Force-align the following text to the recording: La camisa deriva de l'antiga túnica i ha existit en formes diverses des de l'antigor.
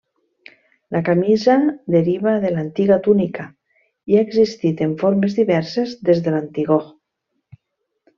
La 0.93 0.99
camisa 1.09 1.57
deriva 1.95 2.33
de 2.45 2.51
l'antiga 2.55 2.97
túnica 3.07 3.45
i 4.13 4.17
ha 4.17 4.23
existit 4.29 4.81
en 4.87 4.95
formes 5.03 5.37
diverses 5.41 5.93
des 6.09 6.23
de 6.29 6.35
l'antigor. 6.37 6.87